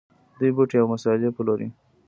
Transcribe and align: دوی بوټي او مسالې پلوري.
دوی 0.39 0.51
بوټي 0.55 0.77
او 0.79 0.87
مسالې 0.93 1.29
پلوري. 1.35 1.67